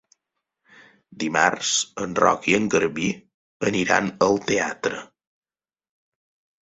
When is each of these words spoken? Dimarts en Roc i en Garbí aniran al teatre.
Dimarts 1.23 1.73
en 2.05 2.17
Roc 2.21 2.49
i 2.53 2.55
en 2.59 2.65
Garbí 2.75 3.11
aniran 3.73 4.09
al 4.29 4.41
teatre. 4.53 5.03